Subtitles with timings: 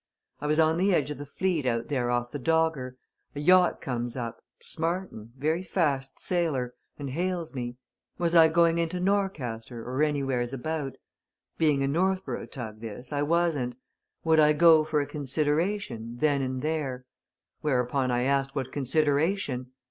[0.39, 2.97] I was on the edge o' the fleet, out there off the Dogger.
[3.35, 7.77] A yacht comes up smart 'un very fast sailer and hails me.
[8.17, 10.95] Was I going into Norcaster or anywheres about?
[11.59, 13.75] Being a Northborough tug, this, I wasn't.
[14.23, 17.05] Would I go for a consideration then and there?
[17.61, 19.69] Whereupon I asked what consideration?